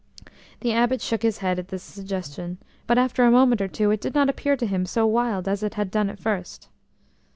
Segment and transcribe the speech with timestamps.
[0.61, 2.57] The Abbot shook his head at this suggestion,
[2.87, 5.61] but after a moment or two it did not appear to him so wild as
[5.61, 6.69] it had done at first.